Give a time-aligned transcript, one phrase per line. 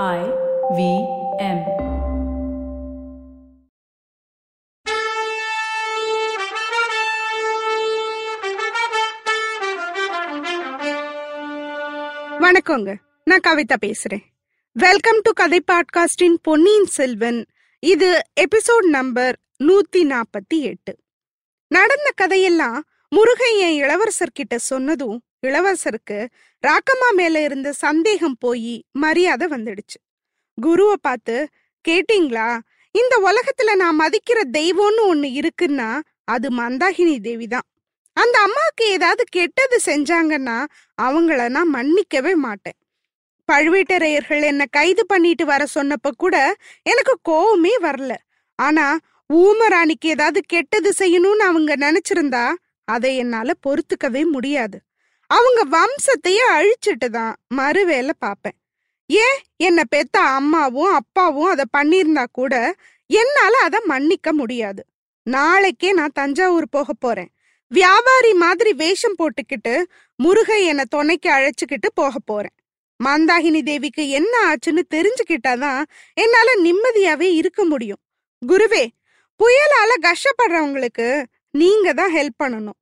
[0.00, 0.20] I
[0.76, 0.82] V
[1.38, 1.58] M.
[12.40, 12.96] வணக்கங்க.
[13.24, 14.24] நான் கவிதா பேசுறேன்.
[14.72, 17.46] வெல்கம் டு கதை பாட்காஸ்டின் பொன்னியின் செல்வன்.
[17.80, 20.98] இது எபிசோட் நம்பர் நூத்தி நாற்பத்தி எட்டு.
[21.68, 25.16] நடந்த கதையெல்லாம் முருகையன் இளவரசர் கிட்ட சொன்னதும்
[25.46, 26.18] இளவரசருக்கு
[26.64, 29.98] ராக்கம்மா மேல இருந்த சந்தேகம் போய் மரியாதை வந்துடுச்சு.
[30.58, 31.36] குருவை பார்த்து
[31.84, 32.48] கேட்டீங்களா?
[32.94, 35.90] இந்த உலகத்துல நான் மதிக்கிற தெய்வம்னு ஒண்ணு இருக்குன்னா
[36.24, 37.66] அது மந்தாகினி தேவி தான்.
[38.16, 40.58] அந்த அம்மாவுக்கு ஏதாவது கெட்டது செஞ்சாங்கன்னா
[40.98, 42.78] அவங்கள நான் மன்னிக்கவே மாட்டேன்.
[43.48, 46.36] பழுவேட்டரையர்கள் என்ன கைது பண்ணிட்டு வர சொன்னப்ப கூட
[46.82, 48.12] எனக்கு கோவமே வரல.
[48.58, 48.86] ஆனா
[49.30, 52.44] ஊமராணிக்கு ஏதாவது கெட்டது செய்யணும்னு அவங்க நினைச்சிருந்தா
[52.92, 54.78] அதை என்னால பொறுத்துக்கவே முடியாது.
[55.26, 58.58] அவங்க வம்சத்தையே அழிச்சிட்டு தான் மறுவேளை பார்ப்பேன்.
[59.06, 59.38] ஏன்?
[59.56, 62.74] என்ன பெத்த அம்மாவும் அப்பாவும் அதை பண்ணியிருந்தா கூட
[63.06, 64.82] என்னால அதை மன்னிக்க முடியாது.
[65.22, 67.30] நாளைக்கே நான் தஞ்சாவூர் போக போறேன்.
[67.68, 69.82] வியாபாரி மாதிரி வேஷம் போட்டுக்கிட்டு
[70.16, 72.56] முருகை என்னை துணைக்கு அழைச்சுக்கிட்டு போக போறேன்.
[73.04, 75.82] மந்தாகினி தேவிக்கு என்ன ஆச்சுன்னு தெரிஞ்சுக்கிட்டாதான்
[76.14, 78.02] என்னால நிம்மதியாவே இருக்க முடியும்.
[78.46, 78.86] குருவே
[79.40, 82.80] புயலால கஷ்டப்படுறவங்களுக்கு நீங்க தான் ஹெல்ப் பண்ணணும்.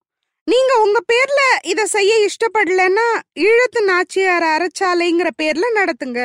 [0.51, 3.06] நீங்க உங்க பேர்ல இத செய்ய இஷ்டப்படலன்னா
[3.39, 6.20] ஈழத்து நாச்சியார் அறச்சாலைங்கிற பேர்ல நடத்துங்க.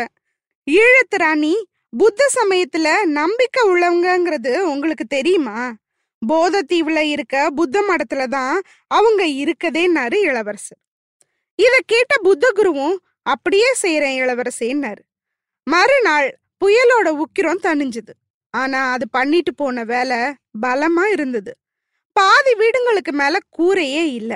[0.71, 1.55] ஈழத்து ராணி
[1.97, 5.73] புத்த சமயத்துல நம்பிக்கை உள்ளவங்கங்கிறது உங்களுக்கு தெரியுமா?
[6.21, 10.81] போதத்தீவுல இருக்க புத்த மடத்துல தான் அவங்க இருக்கதேன்னாரு இளவரசர்.
[11.59, 15.03] இத கேட்ட புத்த குருவும் அப்படியே செய்யறேன் இளவரசேன்னாரு.
[15.67, 16.29] மறுநாள்
[16.65, 18.13] புயலோட உக்கிரம் தணிஞ்சுது.
[18.53, 20.17] ஆனா அது பண்ணிட்டு போன வேலை
[20.61, 21.53] பலமா இருந்தது.
[22.15, 24.33] பாதி வீடுங்களுக்கு மேல கூரையே இல்ல.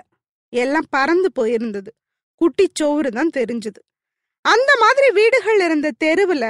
[0.53, 1.91] எல்லாம் பறந்து போயிருந்தது.
[2.41, 3.79] குட்டி சோறு தான் தெரிஞ்சது.
[4.45, 6.45] அந்த மாதிரி வீடுகள் இருந்த தெருவுல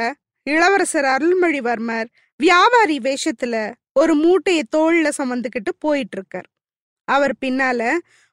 [0.47, 2.07] இளவரசர் அருள்மொழிவர்மர்
[2.39, 3.55] வியாபாரி வேஷத்துல
[3.93, 6.47] ஒரு மூட்டைய தோல்ல சுமந்துக்கிட்டு போயிட்டு இருக்கார்
[7.07, 7.81] அவர் பின்னால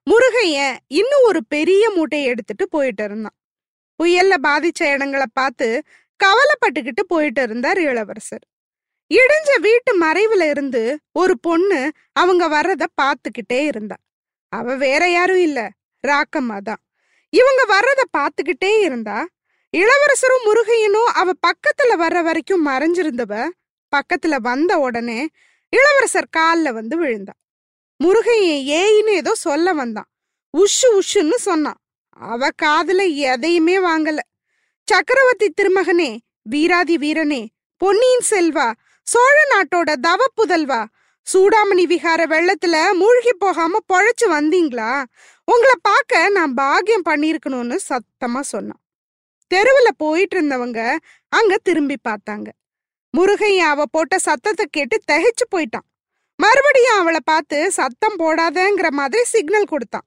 [0.07, 3.37] முருகையன் இன்னும் ஒரு பெரிய மூட்டையை எடுத்துட்டு போயிட்டு இருந்தான்.
[4.01, 5.69] புயல்ல பாதிச்ச இடங்களை பார்த்து
[6.21, 8.45] கவலைப்பட்டுக்கிட்டு போயிட்டு இருந்தார் இளவரசர்.
[9.11, 13.97] இடிஞ்ச வீட்டு மறைவுல இருந்து ஒரு பொண்ணு அவங்க வர்றத பார்த்துக்கிட்டே இருந்தா.
[14.53, 15.71] அவ வேற யாரும் இல்ல.
[16.07, 16.83] ராக்கம்மா தான்.
[17.33, 19.27] இவங்க வர்றத பார்த்துக்கிட்டே இருந்தா.
[19.71, 23.49] இளவரசரும் முருகையனும் அவ பக்கத்துல வர்ற வரைக்கும் மறைஞ்சிருந்தவ
[23.93, 25.29] பக்கத்துல வந்த உடனே
[25.73, 27.35] இளவரசர் கால்ல வந்து விழுந்தா.
[28.05, 30.09] முருகையன் ஏயின்னு ஏதோ சொல்ல வந்தான்.
[30.55, 31.81] உஷு உஷுன்னு சொன்னான்.
[32.11, 34.19] அவ காதுல எதையுமே வாங்கல.
[34.89, 36.11] சக்கரவர்த்தி திருமகனே
[36.43, 37.47] வீராதி வீரனே
[37.81, 38.67] பொன்னியின் செல்வா
[39.07, 40.85] சோழ நாட்டோட தவ புதல்வா?
[41.27, 45.05] சூடாமணி விகார வெள்ளத்துல மூழ்கி போகாம பொழைச்சு வந்தீங்களா?
[45.45, 48.81] உங்களை பார்க்க நான் பாக்கியம் பண்ணிருக்கணும்னு சத்தமா சொன்னான்.
[49.51, 50.81] தெருவுல போயிட்டு இருந்தவங்க
[51.29, 52.49] அங்க திரும்பி பார்த்தாங்க.
[53.15, 55.87] முருகையன் அவ போட்ட சத்தத்தை கேட்டு தகைச்சு போயிட்டான்.
[56.39, 60.07] மறுபடியும் அவளை பார்த்து சத்தம் போடாதங்கிற மாதிரி சிக்னல் கொடுத்தான்.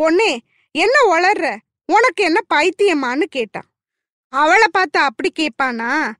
[0.00, 0.38] பொண்ணே
[0.74, 3.68] என்ன ஒளர்ற உனக்கு என்ன பைத்தியமான்னு கேட்டான்.
[4.32, 6.12] அவளை பார்த்து அப்படி கேட்பானா?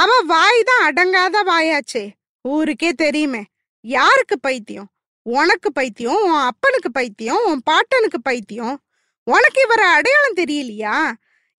[0.00, 2.04] அவ வாய் தான் அடங்காத வாயாச்சே.
[2.42, 3.42] ஊருக்கே தெரியுமே.
[3.84, 4.88] யாருக்கு பைத்தியம்?
[5.22, 8.76] உனக்கு பைத்தியம் உன் அப்பனுக்கு பைத்தியம் உன் பாட்டனுக்கு பைத்தியம்.
[9.24, 10.96] உனக்கு இவர அடையாளம் தெரியலையா?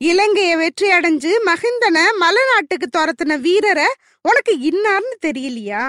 [0.02, 3.90] இலங்கைய வெற்றி அடைஞ்சு மகிந்தனை மலைநாட்டுக்கு துரத்துன வீரரை
[4.22, 5.84] உனக்கு இன்னார்னு தெரியலையா?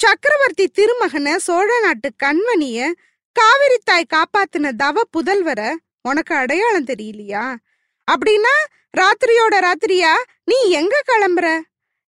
[0.00, 2.92] சக்கரவர்த்தி திருமகனை சோழ நாட்டு கண்மணிய
[3.36, 5.70] காவிரி தாய் காப்பாத்தின தவ புதல்வரை
[6.02, 7.44] உனக்கு அடையாளம் தெரியலையா?
[8.08, 8.54] அப்படின்னா
[8.98, 10.14] ராத்திரியோட ராத்திரியா?
[10.44, 11.48] நீ எங்க கிளம்புற?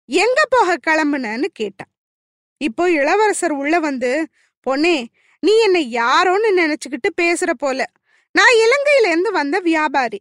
[0.08, 1.92] எங்க போக கிளம்புனன்னு கேட்டான்
[2.56, 4.26] இப்போ இளவரசர் உள்ள வந்து
[4.66, 5.06] பொண்ணே
[5.42, 7.92] நீ என்னை யாரோன்னு நினைச்சுக்கிட்டு பேசுற போல.
[8.34, 10.20] நான் இலங்கையில இருந்து வந்த வியாபாரி.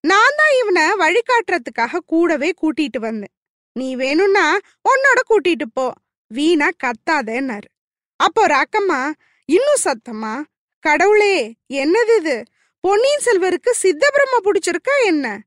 [0.00, 3.34] நான் தான் இவனை வழிகாட்டுறதுக்காக கூடவே கூட்டிட்டு வந்தேன்.
[3.72, 5.92] நீ வேணும்னா உன்னோட கூட்டிட்டு போ.
[6.26, 7.68] வீணா கத்தாதேன்னாரு.
[8.16, 9.12] அப்போ ராக்கம்மா
[9.44, 10.42] இன்னும் சத்தமா?
[10.78, 12.42] கடவுளே என்னது இது?
[12.80, 15.38] பொன்னியின் செல்வருக்கு சித்தபிரம்ம பிடிச்சிருக்கா என்ன?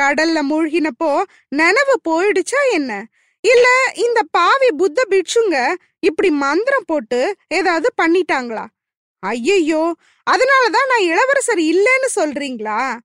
[0.00, 1.22] கடல்ல மூழ்கினப்போ
[1.56, 3.06] நனவு போயிடுச்சா என்ன?
[3.44, 5.56] இல்ல இந்த பாவி புத்த பிட்சுங்க
[5.98, 8.64] இப்படி மந்திரம் போட்டு ஏதாவது பண்ணிட்டாங்களா?
[9.22, 9.92] ஐயையோ
[10.26, 12.98] அதனாலதான் நான் இளவரசர் இல்லைன்னு சொல்றீங்களா?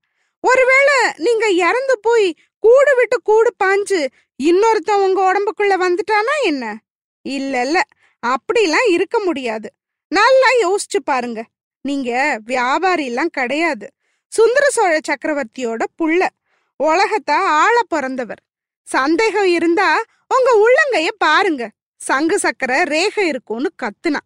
[0.44, 4.08] ஒருவேளை நீங்க இறந்து போய் கூடு விட்டு கூடு பாஞ்சு
[4.40, 6.78] இன்னொருத்தன் உங்க உடம்புக்குள்ள வந்துட்டானா என்ன?
[7.26, 7.80] இல்ல இல்ல
[8.28, 9.70] அப்படிலாம் இருக்க முடியாது.
[10.08, 11.44] நல்லா யோசிச்சு பாருங்க.
[11.82, 13.88] நீங்க வியாபாரி எல்லாம் கிடையாது.
[14.32, 16.28] சுந்தர சோழ சக்கரவர்த்தியோட புள்ள.
[16.76, 18.42] உலகத்தை ஆள பிறந்தவர்.
[18.84, 21.72] சந்தேகம் இருந்தா உங்க உள்ளங்கைய பாருங்க.
[21.98, 24.20] சங்கு சக்கர ரேகை இருக்கும்னு கத்துனா.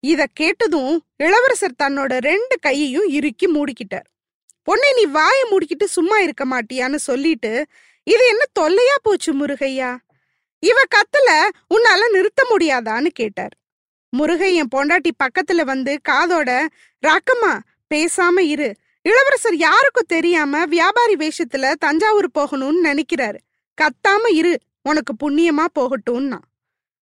[0.00, 4.06] இத கேட்டதும் இளவரசர் தன்னோட ரெண்டு கையையும் இறுக்கி மூடிக்கிட்டார்.
[4.70, 7.66] பொண்ணை நீ வாயை மூடிக்கிட்டு சும்மா இருக்க மாட்டியான்னு சொல்லிட்டு
[8.02, 9.96] இது என்ன தொல்லையா போச்சு முருகையா?
[10.58, 13.54] இவ கத்துல உன்னால நிறுத்த முடியாதான்னு கேட்டார்.
[14.16, 16.66] முருகையன் பொண்டாட்டி பக்கத்துல வந்து காதோட
[17.06, 17.58] ராக்கம்மா
[17.94, 18.76] பேசாம இரு.
[19.02, 23.36] இளவரசர் யாருக்கும் தெரியாம வியாபாரி வேஷத்துல தஞ்சாவூர் போகணும்னு நினைக்கிறாரு.
[23.82, 26.38] கத்தாம இரு உனக்கு புண்ணியமா போகட்டும்னா.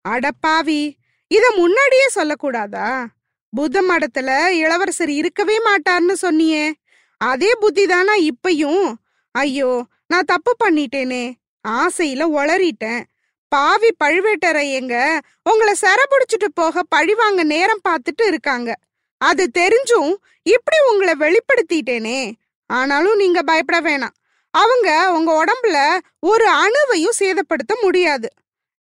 [0.08, 0.92] அடப்பாவி
[1.28, 3.06] இத முன்னாடியே சொல்லக்கூடாதா?
[3.50, 6.72] புத்த மடத்துல இளவரசர் இருக்கவே மாட்டார்னு சொன்னியே.
[7.16, 8.94] அதே புத்தி தானா இப்பயும்?
[9.30, 11.32] ஐயோ நான் தப்பு பண்ணிட்டேனே.
[11.68, 13.02] ஆசையில ஒளறிட்டேன்.
[13.48, 18.76] பாவி பழுவேட்டரையங்க உங்களை சரபிடிச்சிட்டு போக பழிவாங்க நேரம் பார்த்துட்டு இருக்காங்க.
[19.18, 22.32] அது தெரிஞ்சும் இப்படி உங்களை வெளிப்படுத்திட்டேனே.
[22.66, 24.16] ஆனாலும் நீங்க பயப்பட வேணாம்.
[24.60, 25.78] அவங்க உங்க உடம்புல
[26.20, 28.28] ஒரு அணுவையும் சேதப்படுத்த முடியாது.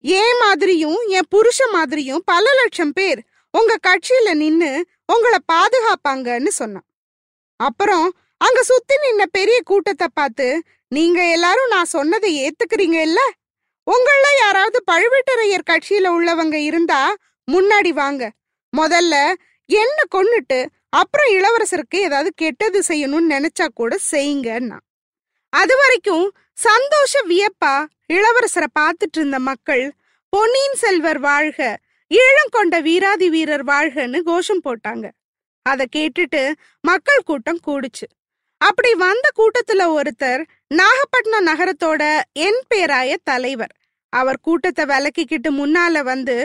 [0.04, 3.20] ஏன் மாதிரியும் என் புருஷ மாதிரியும் பல லட்சம் பேர்
[3.54, 4.70] உங்க கட்சியில நின்னு
[5.06, 6.86] உங்களை பாதுகாப்பாங்கன்னு சொன்னான்.
[7.60, 8.06] அப்புறம்
[8.40, 10.46] அங்க சுத்தி நின்ன பெரிய கூட்டத்தை பார்த்து
[10.88, 13.20] நீங்க எல்லாரும் நான் சொன்னதை ஏத்துக்கிறீங்க இல்ல
[13.86, 17.00] உங்கள யாராவது பழுவேட்டரையர் கட்சியில உள்ளவங்க இருந்தா
[17.48, 18.22] முன்னாடி வாங்க.
[18.72, 19.14] முதல்ல
[19.70, 20.58] என்ன கொன்னுட்டு
[20.88, 24.78] அப்புறம் இளவரசருக்கு ஏதாவது கெட்டது செய்யணும்னு நினைச்சா கூட செய்யுங்கன்னா
[25.52, 27.74] அது வரைக்கும் சந்தோஷ வியப்பா
[28.08, 29.84] இளவரசரை பார்த்துட்டு இருந்த மக்கள்
[30.32, 31.78] பொன்னியின் செல்வர் வாழ்க
[32.10, 35.06] ஈழங்கொண்ட வீராதி வீரர் வாழ்கன்னு கோஷம் போட்டாங்க.
[35.66, 36.42] அத கேட்டுட்டு
[36.80, 38.06] மக்கள் கூட்டம் கூடுச்சு.
[38.60, 42.02] அப்படி வந்த கூட்டத்துல ஒருத்தர் நாகப்பட்டினம் நகரத்தோட
[42.32, 43.74] என் பேராய தலைவர்.
[44.12, 46.36] அவர் கூட்டத்தை விலக்கிக்கிட்டு முன்னால வந்து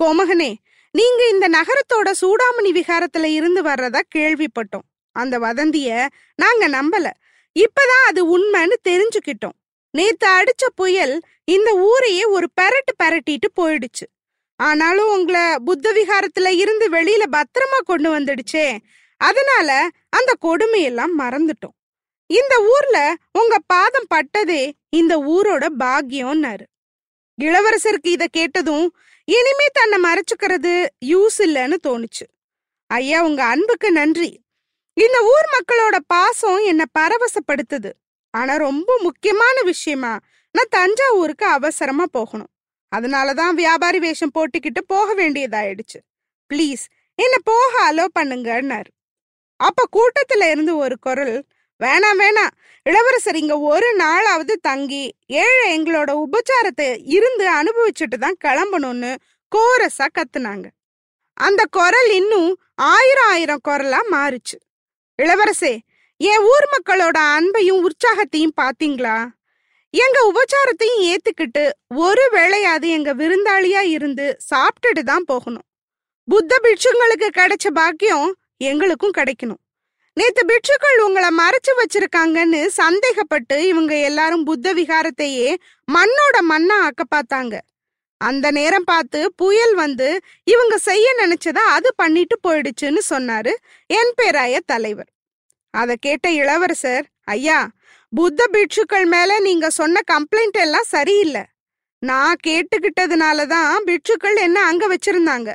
[0.00, 0.50] கோமகனே
[0.94, 4.86] நீங்க இந்த நகரத்தோட சூடாமணி விகாரத்துல இருந்து வர்றதா கேள்விப்பட்டோம்.
[5.16, 7.06] அந்த வதந்திய நாங்க நம்பல.
[7.58, 9.56] இப்பதான் அது உண்மைன்னு தெரிஞ்சுக்கிட்டோம்.
[9.90, 14.06] நேத்து அடிச்ச புயல் இந்த ஊரையே ஒரு பெரட்டு பரட்டிட்டு போயிடுச்சு.
[14.56, 18.76] ஆனாலும் உங்களை புத்த விகாரத்துல இருந்து வெளியில பத்திரமா கொண்டு வந்துடுச்சே.
[19.16, 21.76] அதனால அந்த கொடுமையெல்லாம் மறந்துட்டோம்.
[22.26, 26.66] இந்த ஊர்ல உங்க பாதம் பட்டதே இந்த ஊரோட பாக்கியம்னாரு.
[27.42, 32.26] இளவரசருக்கு இத கேட்டதும் இனிமே தன்னை மறைச்சுக்கிறது யூஸ் இல்லைன்னு தோணுச்சு.
[32.86, 34.40] ஐயா உங்க அன்புக்கு நன்றி.
[35.04, 37.90] இந்த ஊர் மக்களோட பாசம் என்ன பரவசப்படுத்துது.
[38.34, 40.12] ஆனா ரொம்ப முக்கியமான விஷயமா
[40.54, 42.50] நான் தஞ்சாவூருக்கு அவசரமா போகணும்.
[42.92, 45.98] அதனாலதான் வியாபாரி வேஷம் போட்டுக்கிட்டு போக வேண்டியதாயிடுச்சு.
[46.50, 46.84] ப்ளீஸ்
[47.18, 48.90] என்ன போக அலோ பண்ணுங்கன்னாரு.
[49.60, 51.36] அப்ப கூட்டத்துல இருந்து ஒரு குரல்
[51.80, 52.52] வேணாம் வேணாம்.
[52.86, 59.12] இளவரசர் இங்க ஒரு நாளாவது தங்கி ஏழை எங்களோட உபச்சாரத்தை இருந்து அனுபவிச்சுட்டு தான் கிளம்பணும்னு
[59.52, 60.66] கோரஸா கத்துனாங்க.
[61.32, 64.56] அந்த குரல் இன்னும் ஆயிரம் ஆயிரம் குரலா மாறுச்சு.
[65.22, 65.78] இளவரசே
[66.16, 69.16] என் ஊர் மக்களோட அன்பையும் உற்சாகத்தையும் பாத்தீங்களா?
[69.90, 75.66] எங்க உபச்சாரத்தையும் ஏத்துக்கிட்டு ஒரு வேளையாவது எங்க விருந்தாளியா இருந்து சாப்பிட்டுட்டு தான் போகணும்.
[76.28, 79.60] புத்த பிட்சுங்களுக்கு கிடைச்ச பாக்கியம் எங்களுக்கும் கிடைக்கணும்.
[80.16, 85.48] நேத்து பிட்சுக்கள் உங்களை மறைச்சு வச்சிருக்காங்கன்னு சந்தேகப்பட்டு இவங்க எல்லாரும் புத்த விகாரத்தையே
[85.88, 87.54] மண்ணோட மண்ணா ஆக்க பார்த்தாங்க.
[88.20, 90.08] அந்த நேரம் பார்த்து புயல் வந்து
[90.44, 93.52] இவங்க செய்ய நினைச்சதா அது பண்ணிட்டு போயிடுச்சுன்னு சொன்னாரு
[93.86, 95.10] என் பேராய தலைவர்.
[95.74, 97.58] அத கேட்ட இளவரசர் ஐயா
[98.12, 101.44] புத்த பிட்சுக்கள் மேல நீங்க சொன்ன கம்ப்ளைண்ட் எல்லாம் சரியில்லை.
[102.02, 105.50] நான் கேட்டுக்கிட்டதுனால தான் பிட்சுக்கள் என்ன அங்க வச்சிருந்தாங்க.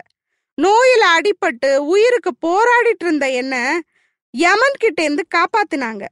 [0.57, 3.55] நோயில அடிபட்டு உயிருக்கு போராடிட்டு இருந்த என்ன
[4.33, 6.03] யமன் கிட்ட இருந்து காப்பாத்தினாங்க.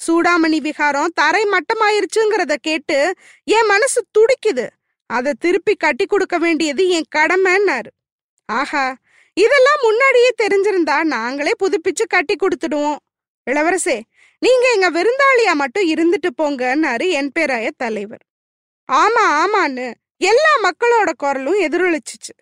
[0.00, 2.98] சூடாமணி விகாரம் தரை மட்டமாயிருச்சுங்கிறத கேட்டு
[3.44, 4.66] என் மனசு துடிக்குது.
[5.06, 7.90] அதை திருப்பி கட்டி கொடுக்க வேண்டியது என் கடமைன்னாரு.
[8.48, 8.84] ஆஹா
[9.36, 13.00] இதெல்லாம் முன்னாடியே தெரிஞ்சிருந்தா நாங்களே புதுப்பிச்சு கட்டி கொடுத்துடுவோம்.
[13.50, 14.00] இளவரசே
[14.38, 18.22] நீங்க எங்க விருந்தாளியா மட்டும் இருந்துட்டு போங்கன்னாரு என் பேராய தலைவர்.
[18.92, 22.34] ஆமா ஆமான்னு எல்லா மக்களோட குரலும் எதிரொலிச்சிச்சு.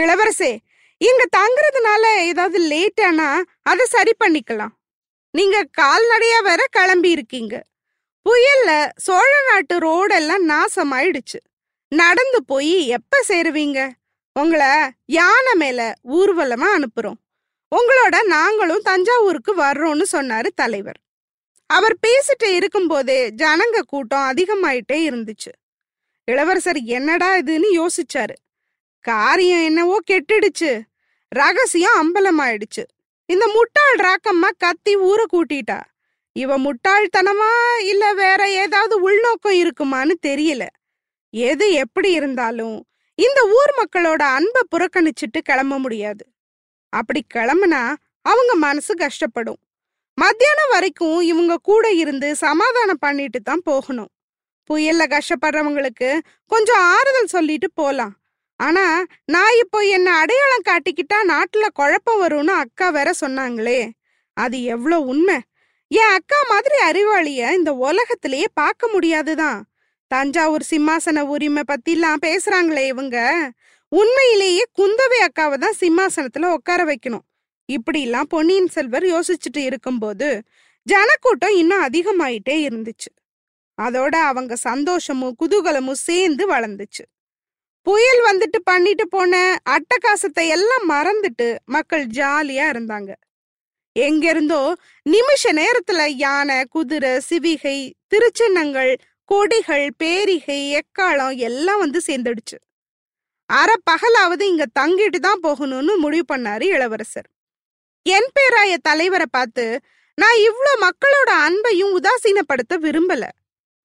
[0.00, 0.58] இளவரசே
[1.00, 4.74] இங்க தங்குறதுனால ஏதாவது லேட் ஆனா அதை சரி பண்ணிக்கலாம்.
[5.30, 7.54] நீங்க கால்நடையா வேற கிளம்பி இருக்கீங்க.
[8.26, 11.38] புயல்ல சோழ நாட்டு ரோடெல்லாம் நாசமாயிடுச்சு.
[11.88, 13.90] நடந்து போய் எப்ப சேருவீங்க?
[14.32, 14.66] உங்களை
[15.04, 17.20] யானை மேல ஊர்வலமா அனுப்புறோம்.
[17.76, 21.00] உங்களோட நாங்களும் தஞ்சாவூருக்கு வர்றோம்னு சொன்னாரு தலைவர்.
[21.66, 25.52] அவர் பேசிட்டு இருக்கும்போதே ஜனங்க கூட்டம் அதிகமாயிட்டே இருந்துச்சு.
[26.24, 28.34] இளவரசர் என்னடா இதுன்னு யோசிச்சாரு.
[29.00, 30.80] காரியம் என்னவோ கெட்டுடுச்சு.
[31.28, 32.84] ரகசியம் அம்பலமாயிடுச்சு.
[33.26, 35.80] இந்த முட்டாள் ராக்கம்மா கத்தி ஊரை கூட்டிட்டா.
[36.32, 40.66] இவ முட்டாள்தனமா இல்ல வேற ஏதாவது உள்நோக்கம் இருக்குமான்னு தெரியல.
[41.44, 42.76] எது எப்படி இருந்தாலும்
[43.18, 46.24] இந்த ஊர் மக்களோட அன்பை புறக்கணிச்சிட்டு கிளம்ப முடியாது.
[46.92, 47.82] அப்படி கிளம்புனா
[48.22, 49.60] அவங்க மனசு கஷ்டப்படும்.
[50.18, 54.10] மத்தியானம் வரைக்கும் இவங்க கூட இருந்து சமாதானம் பண்ணிட்டு தான் போகணும்.
[54.70, 56.08] புயல்ல கஷ்டப்படுறவங்களுக்கு
[56.52, 58.14] கொஞ்சம் ஆறுதல் சொல்லிட்டு போலாம்.
[58.60, 58.84] ஆனா
[59.24, 63.80] நான் இப்போ என்ன அடையாளம் காட்டிக்கிட்டா நாட்டுல குழப்பம் வரும்னு அக்கா வேற சொன்னாங்களே.
[64.36, 65.38] அது எவ்வளோ உண்மை.
[65.90, 69.60] என் அக்கா மாதிரி அறிவாளிய இந்த உலகத்திலேயே பார்க்க முடியாதுதான்.
[70.06, 73.16] தஞ்சாவூர் சிம்மாசன உரிமை பத்திலாம் பேசுறாங்களே இவங்க.
[73.88, 77.24] உண்மையிலேயே குந்தவை அக்காவை தான் சிம்மாசனத்துல உட்கார வைக்கணும்.
[77.68, 80.28] இப்படிலாம் பொன்னியின் செல்வர் யோசிச்சுட்டு இருக்கும்போது
[80.86, 83.10] ஜனக்கூட்டம் இன்னும் அதிகமாயிட்டே இருந்துச்சு.
[83.78, 87.04] அதோட அவங்க சந்தோஷமும் குதூகலமும் சேர்ந்து வளர்ந்துச்சு.
[87.86, 93.10] புயல் வந்துட்டு பண்ணிட்டு போன அட்டகாசத்தை எல்லாம் மறந்துட்டு மக்கள் ஜாலியா இருந்தாங்க.
[93.96, 94.62] எங்கிருந்தோ
[95.02, 97.76] நிமிஷ நேரத்துல யானை குதிரை சிவிகை
[98.10, 98.92] திருச்சின்னங்கள்
[99.28, 102.56] கொடிகள் பேரிகை எக்காலம் எல்லாம் வந்து சேர்ந்துடுச்சு.
[103.50, 107.28] அரை பகலாவது இங்க தங்கிட்டு தான் போகணும்னு முடிவு பண்ணாரு இளவரசர்.
[108.06, 109.64] என் பேராய தலைவரை பார்த்து
[110.18, 113.24] நான் இவ்ளோ மக்களோட அன்பையும் உதாசீனப்படுத்த விரும்பல.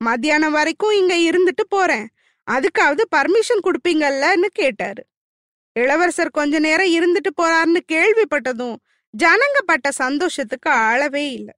[0.01, 2.07] மத்தியானம் வரைக்கும் இங்க இருந்துட்டு போறேன்.
[2.47, 5.01] அதுக்காவது பர்மிஷன் கொடுப்பீங்கல்லன்னு கேட்டாரு.
[5.75, 8.77] இளவரசர் கொஞ்ச நேரம் இருந்துட்டு போறாருன்னு கேள்விப்பட்டதும்
[9.13, 11.53] ஜனங்க பட்ட சந்தோஷத்துக்கு அளவே இல்லை.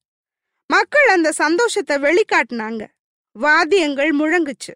[0.70, 2.84] மக்கள் அந்த சந்தோஷத்தை வெளிக்காட்டினாங்க.
[3.40, 4.74] வாத்தியங்கள் முழங்குச்சு.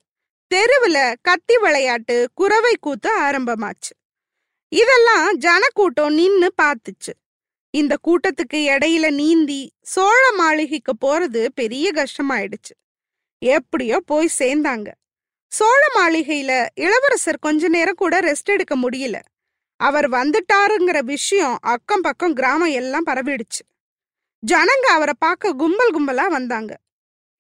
[0.51, 3.95] தெருவுல கத்தி விளையாட்டு குறவை கூத்து ஆரம்பமாச்சு.
[4.69, 7.13] இதெல்லாம் ஜனக்கூட்டம் நின்னு பார்த்துச்சு
[7.69, 12.75] இந்த கூட்டத்துக்கு இடையில நீந்தி சோழ மாளிகைக்கு போறது பெரிய கஷ்டமாயிடுச்சு.
[13.45, 14.87] எப்படியோ போய் சேர்ந்தாங்க.
[15.51, 19.19] சோழ மாளிகையில இளவரசர் கொஞ்ச நேரம் கூட ரெஸ்ட் எடுக்க முடியல.
[19.75, 23.63] அவர் வந்துட்டாருங்கிற விஷயம் அக்கம் பக்கம் கிராமம் எல்லாம் பரவிடுச்சு.
[24.47, 26.77] ஜனங்க அவரை பார்க்க கும்பல் கும்பலா வந்தாங்க.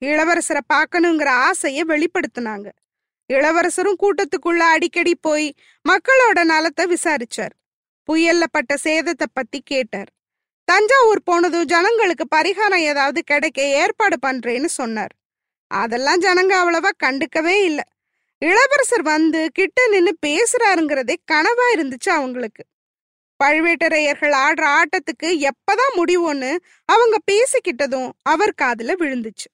[0.05, 2.69] இளவரசரை பார்க்கணுங்கிற ஆசைய வெளிப்படுத்தினாங்க.
[3.25, 5.55] இளவரசரும் கூட்டத்துக்குள்ள அடிக்கடி போய்
[5.89, 7.55] மக்களோட நலத்தை விசாரிச்சார்.
[8.11, 10.09] புயல்ல பட்ட சேதத்தை பத்தி கேட்டார்.
[10.63, 15.13] தஞ்சாவூர் போனதும் ஜனங்களுக்கு பரிகாரம் ஏதாவது கிடைக்க ஏற்பாடு பண்றேன்னு சொன்னார்.
[15.67, 17.83] அதெல்லாம் ஜனங்க அவ்வளவா கண்டுக்கவே இல்லை.
[18.37, 22.63] இளவரசர் வந்து கிட்ட நின்னு பேசுறாருங்கிறதே கனவா இருந்துச்சு அவங்களுக்கு.
[23.43, 29.49] பழுவேட்டரையர்கள் ஆடுற ஆட்டத்துக்கு எப்பதான் முடிவுன்னு அவங்க பேசிக்கிட்டதும் அவர் காதுல விழுந்துச்சு.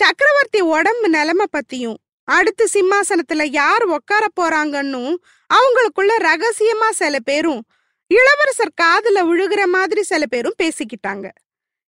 [0.00, 1.98] சக்கரவர்த்தி உடம்பு நிலைமை பத்தியும்
[2.28, 5.14] அடுத்து சிம்மாசனத்துல யார் உட்கார போறாங்கன்னும்
[5.54, 7.62] அவங்களுக்குள்ள ரகசியமா சில பேரும்
[8.10, 11.26] இளவரசர் காதுல விழுகிற மாதிரி சில பேரும் பேசிக்கிட்டாங்க.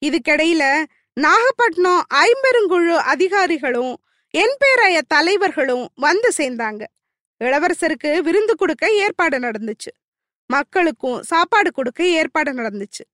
[0.06, 3.94] இதுக்கிடையில நாகப்பட்டினம் ஐம்பெருங்குழு அதிகாரிகளும்
[4.34, 6.82] என்பேராய தலைவர்களும் வந்து சேர்ந்தாங்க.
[7.44, 9.90] இளவரசருக்கு விருந்து கொடுக்க ஏற்பாடு நடந்துச்சு.
[10.46, 13.04] மக்களுக்கும் சாப்பாடு கொடுக்க ஏற்பாடு நடந்துச்சு.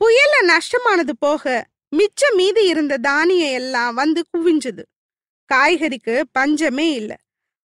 [0.00, 4.82] புயல்ல நஷ்டமானது போக மிச்சம் மீதி இருந்த தானியம் எல்லாம் வந்து குவிஞ்சுது.
[5.54, 7.16] காய்கறிக்கு பஞ்சமே இல்ல.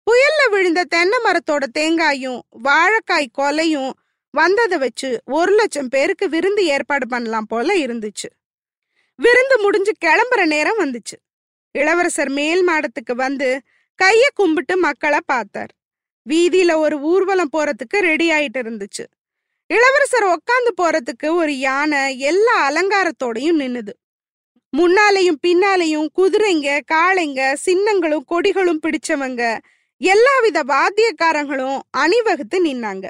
[0.05, 3.91] புயல்ல விழுந்த தென்னை மரத்தோட தேங்காயும் வாழைக்காய் கொலையும்
[4.31, 8.29] வந்ததை வச்சு ஒரு லட்சம் பேருக்கு விருந்து ஏற்பாடு பண்ணலாம் போல இருந்துச்சு.
[9.15, 11.17] விருந்து முடிஞ்சு கிளம்புற நேரம் வந்துச்சு.
[11.71, 13.61] இளவரசர் மேல் மாடத்துக்கு வந்து
[14.03, 15.71] கைய கும்பிட்டு மக்களை பார்த்தார்.
[16.29, 19.05] வீதியில ஒரு ஊர்வலம் போறதுக்கு ரெடி ஆயிட்டு இருந்துச்சு.
[19.67, 23.93] இளவரசர் உக்காந்து போறதுக்கு ஒரு யானை எல்லா அலங்காரத்தோடையும் நின்னுது.
[24.77, 29.59] முன்னாலையும் பின்னாலையும் குதிரைங்க காளைங்க சின்னங்களும் கொடிகளும் பிடிச்சவங்க.
[29.97, 33.07] எல்லாவித வாத்தியக்காரங்களும் அணிவகுத்து நின்னாங்க.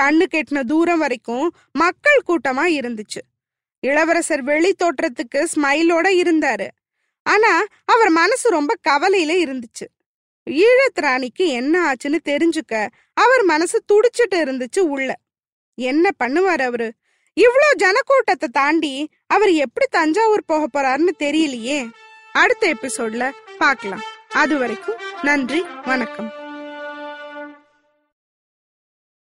[0.00, 3.20] கண்ணு கெட்டின தூரம் வரைக்கும் மக்கள் கூட்டமா இருந்துச்சு.
[3.80, 6.68] இளவரசர் வெளி தோற்றத்துக்கு ஸ்மைலோட இருந்தாரு.
[7.22, 9.86] ஆனா அவர் மனசு ரொம்ப கவலையில இருந்துச்சு.
[10.50, 15.14] ஈழத்ராணிக்கு என்ன ஆச்சுன்னு தெரிஞ்சுக்க அவர் மனசு துடிச்சிட்டு இருந்துச்சு உள்ள.
[15.74, 16.92] என்ன பண்ணுவார் அவரு?
[17.36, 21.90] இவ்ளோ ஜனக்கூட்டத்தை தாண்டி அவர் எப்படி தஞ்சாவூர் போக போறாருன்னு தெரியலையே.
[22.32, 24.04] அடுத்த எபிசோட்ல பார்க்கலாம்.
[24.32, 26.30] அது வரைக்கும் நன்றி வணக்கம்.